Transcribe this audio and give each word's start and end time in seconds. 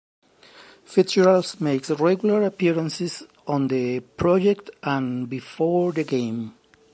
Fitzgerald 0.83 1.61
makes 1.61 1.91
regular 1.91 2.41
appearances 2.41 3.21
on 3.45 3.67
"The 3.67 3.99
Project" 3.99 4.71
and 4.81 5.29
"Before 5.29 5.91
The 5.91 6.03
Game". 6.03 6.55